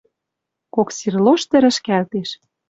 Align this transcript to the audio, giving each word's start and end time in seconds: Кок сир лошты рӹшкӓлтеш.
Кок 0.73 0.89
сир 0.97 1.15
лошты 1.25 1.57
рӹшкӓлтеш. 1.63 2.29